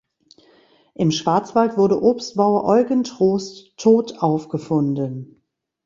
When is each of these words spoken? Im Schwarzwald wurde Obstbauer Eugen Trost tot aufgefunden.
Im 0.95 1.11
Schwarzwald 1.11 1.77
wurde 1.77 2.01
Obstbauer 2.01 2.65
Eugen 2.65 3.03
Trost 3.03 3.77
tot 3.77 4.17
aufgefunden. 4.17 5.43